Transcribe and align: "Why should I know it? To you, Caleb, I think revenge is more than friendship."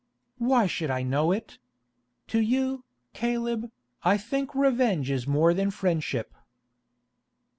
"Why 0.39 0.65
should 0.65 0.89
I 0.89 1.03
know 1.03 1.31
it? 1.31 1.59
To 2.29 2.39
you, 2.39 2.83
Caleb, 3.13 3.69
I 4.01 4.17
think 4.17 4.55
revenge 4.55 5.11
is 5.11 5.27
more 5.27 5.53
than 5.53 5.69
friendship." 5.69 6.33